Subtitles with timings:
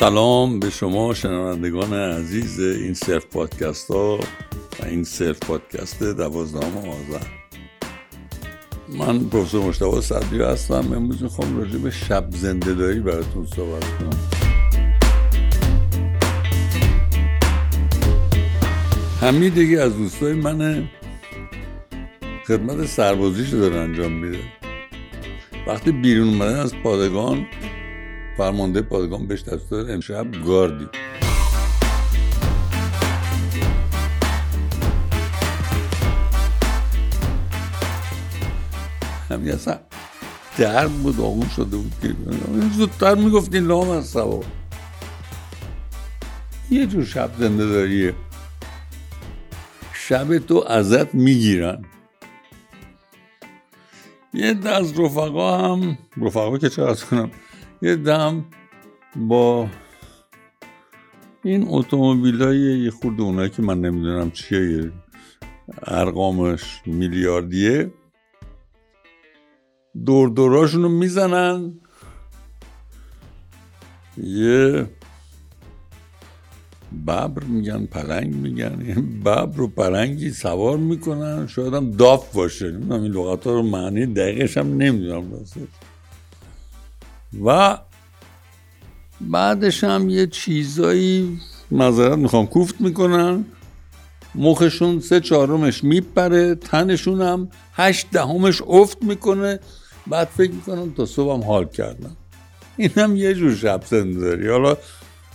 [0.00, 4.18] سلام به شما شنوندگان عزیز این سرف پادکست ها
[4.80, 7.26] و این سرف پادکست دوازدهم آذر.
[8.88, 10.92] من پروفسور مشتبه صدری هستم.
[10.92, 14.20] امروز می‌خوام راجع به شب زنده داری براتون صحبت کنم.
[19.20, 20.88] همین دیگه از دوستای من
[22.46, 24.38] خدمت سربازیش داره انجام میده.
[25.66, 27.46] وقتی بیرون اومدن از پادگان
[28.36, 30.88] فرمانده پادگان بهش دست داد امشب گاردی.
[39.30, 39.78] همین اصلا
[40.58, 42.14] درد بود آغون شده بود که
[42.76, 44.40] زودتر می‌گفتین لام از سوا.
[46.70, 48.14] یه جور شب زنده داریه.
[49.92, 51.84] شب تو ازت می‌گیرن.
[54.34, 57.30] یه دست رفقا هم رفقا که چه کنم
[57.82, 58.44] یه دم
[59.16, 59.68] با
[61.44, 64.92] این اتومبیل های یه خورده اونایی که من نمی‌دونم چیه
[65.82, 67.92] ارقامش میلیاردیه
[70.04, 71.80] دور دوراشون رو می‌زنن.
[74.16, 74.86] یه
[77.06, 81.46] ببر میگن پلنگ میگن یه ببر رو پلنگی سوار می‌کنن.
[81.46, 82.70] شاید هم داف باشه.
[82.70, 85.68] نمی‌دونم این لغت ها رو معنی دقیقش هم نمی‌دونم راستش.
[87.44, 87.78] و
[89.20, 93.44] بعدش هم یه چیزایی مذارت می‌خوام کوفت می‌کنن.
[94.34, 99.60] مخشون سه چهارمش میپره تنشون هم هشت دهمش افت می‌کنه.
[100.06, 102.16] بعد فکر می‌کنن تا صبح هم حال کردن
[102.76, 104.76] این هم یه جور شب داری حالا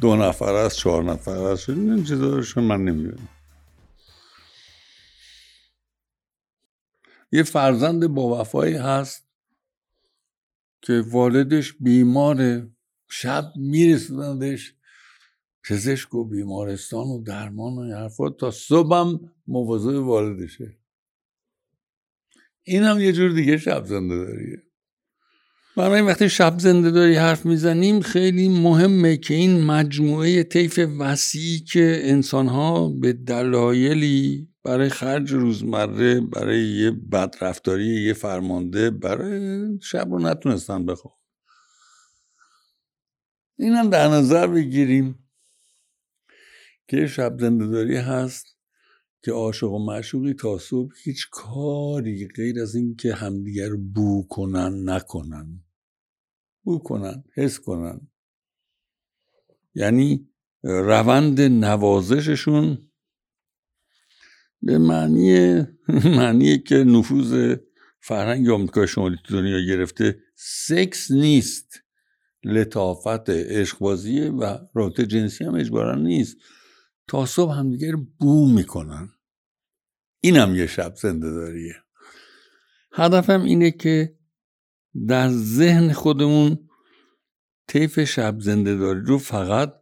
[0.00, 3.28] دو نفر است چهار نفر است این چیزاشون من نمی‌دونم.
[7.32, 9.25] یه فرزند با وفایی هست.
[10.86, 12.70] که والدش بیماره
[13.08, 14.74] شب میرسوندش
[15.64, 20.78] پزشک و بیمارستان و درمان و حرفات تا صبحم مواظب والدشه.
[22.62, 24.65] این هم یه جور دیگه شب زنده داریه.
[25.76, 32.00] برای وقتی شب زنده داری حرف می‌زنیم خیلی مهمه که این مجموعه طیف وسیعی که
[32.02, 40.86] انسانها به دلایلی برای خرج روزمره برای یه بدرفتاری یه فرمانده برای شب رو نتونستن
[40.86, 41.18] بخواب
[43.58, 45.18] این هم در نظر بگیریم
[46.88, 48.46] که شب زندهداری هست
[49.22, 54.90] که عاشق و معشوقی تا صبح هیچ کاری غیر از این که همدیگر بو کنن
[54.90, 55.65] نکنن.
[56.66, 58.08] بو کنن حس کنن.
[59.74, 60.28] یعنی
[60.62, 62.90] روند نوازششون
[64.62, 65.58] به معنی
[66.04, 67.56] معنی که نفوذ
[68.00, 71.82] فرهنگ آمریکا شمالی تو دنیا گرفته سکس نیست.
[72.44, 76.36] لطافت عشقبازیه و رابطه جنسی هم اجبارا نیست.
[77.08, 79.08] تا صبح همدیگه رو بو می‌کنن.
[80.20, 81.74] اینم یه شب زنده داریه.
[82.92, 84.16] هدفم اینه که
[85.08, 86.68] در ذهن خودمون
[87.68, 89.74] طیف شب زنده داری رو فقط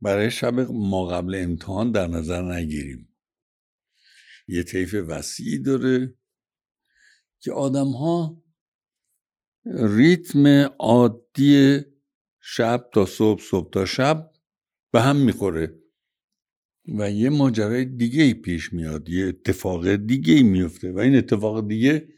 [0.00, 3.08] برای شب ما قبل امتحان در نظر نگیریم.
[4.48, 6.14] یه طیف وسیعی داره
[7.40, 8.42] که آدم ها
[9.66, 10.46] ریتم
[10.78, 11.80] عادی
[12.40, 14.30] شب تا صبح صبح تا شب
[14.92, 15.78] به هم می‌خوره
[16.98, 22.08] و یه ماجرای دیگه پیش میاد یه اتفاق دیگه میفته و این اتفاق دیگه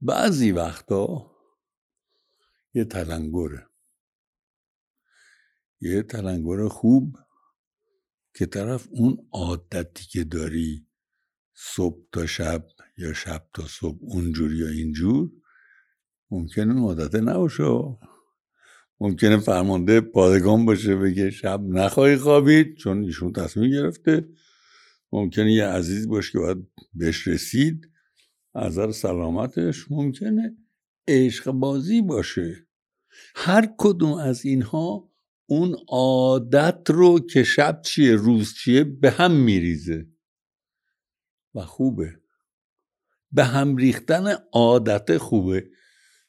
[0.00, 1.30] بعضی وقتا
[2.74, 3.66] یه تلنگره
[5.80, 7.18] یه تلنگر خوب
[8.34, 10.86] که طرف اون عادتی که داری
[11.54, 12.66] صبح تا شب
[12.98, 15.30] یا شب تا صبح اونجور یا اینجور
[16.30, 17.64] ممکنه اون عادت نباشه.
[19.00, 24.28] ممکنه فرمانده پادگان باشه بگه شب نخواهی خوابید چون ایشون تصمیم گرفته.
[25.12, 27.90] ممکنه یه عزیز باشه که باید بهش رسید.
[28.56, 30.56] از سلامتش ممکنه
[31.08, 32.66] عشق بازی باشه.
[33.34, 35.10] هر کدوم از اینها
[35.46, 40.06] اون عادت رو که شب چیه روز چیه به هم میریزه.
[41.54, 42.20] و خوبه.
[43.32, 45.70] به هم ریختن عادت خوبه.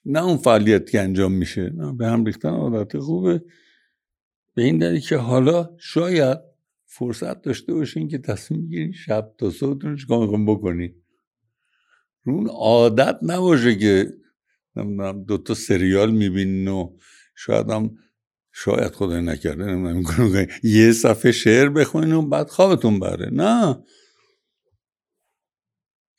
[0.05, 3.43] نه اون فعالیت که انجام میشه نه به هم ریختن عادت خوبه.
[4.53, 6.37] به این دلیل که حالا شاید
[6.85, 11.06] فرصت داشته باشین که تصمیم بگیرین شب تا صبحتون چیکار می‌خوایم بکنین رو
[12.27, 14.13] اون عادت نباشه که
[14.75, 16.97] نمی‌دونم دوتا سریال می‌بینین و
[17.35, 17.97] شاید هم
[18.53, 23.29] شاید خدای نکرده نمی‌دونم یه صفحه شعر بخونین و بعد خوابتون بره.
[23.33, 23.83] نه.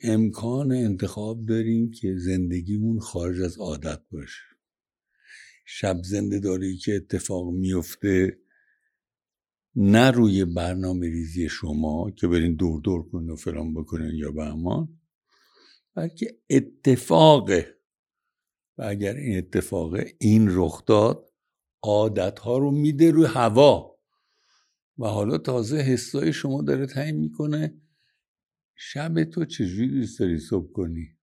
[0.00, 4.42] امکان انتخاب داریم که زندگیمون خارج از عادت باشه.
[5.66, 8.38] شب زنده داری که اتفاق میفته
[9.76, 14.97] نه روی برنامه ریزی شما که برین دور دور کنین و فلان بکنین یا بهمان.
[15.98, 17.78] بلکه اتفاقه.
[18.78, 21.32] و اگر این اتفاقه این رخ داد
[21.82, 23.98] عادت ها رو میده روی هوا.
[24.98, 27.80] و حالا تازه حسای شما داره تعیین می‌کنه
[28.74, 31.16] شب تو چجوری دوست داری صبح کنی؟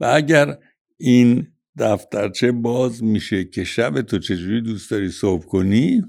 [0.00, 0.58] و اگر
[0.96, 6.02] این دفترچه باز میشه که شب تو چجوری دوست داری صبح کنی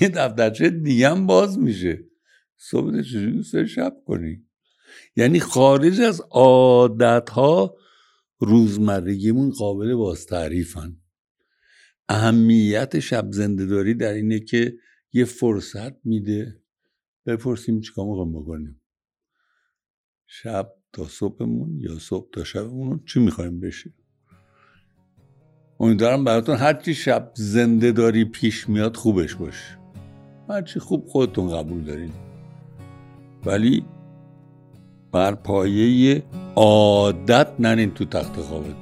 [0.00, 2.04] یه دفترچه دیگه باز میشه.
[2.56, 4.45] صبح تو چجوری دوست داری شب کنی؟
[5.16, 7.76] یعنی خارج از عادت ها
[8.38, 10.96] روزمرگیمون قابل باز تعریفن
[12.08, 14.74] اهمیت شب زنده داری در اینه که
[15.12, 16.60] یه فرصت میده.
[17.26, 18.80] بپرسیم چیکار می‌خوایم بکنیم.
[20.26, 23.94] شب تا صبحمون یا صبح تا شبمون چی می‌خوایم بشه؟
[25.80, 29.78] امیدوارم براتون هرچی شب زنده داری پیش میاد خوبش باشه.
[30.48, 32.12] هرچی خوب خودتون قبول دارین.
[33.46, 33.84] ولی
[35.16, 36.22] بر پایه
[36.56, 38.74] عادت ننین تو تخت خوابتون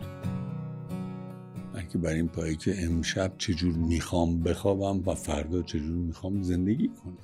[1.75, 7.19] بلکه بر این پایه که امشب چجور می‌خوام بخوابم و فردا چجور می‌خوام زندگی کنم.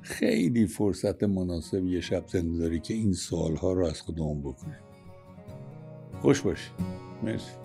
[0.00, 4.78] خیلی فرصت مناسب یه شب زنده داری که این سوالها رو از خودمون بکنیم.
[6.22, 6.70] خوش باشی.
[7.22, 7.63] مرسی.